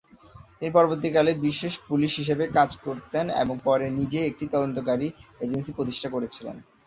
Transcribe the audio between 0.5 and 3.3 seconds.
তিনি পরবর্তীকালে বিশেষ পুলিশ হিসেবে কাজ করতেন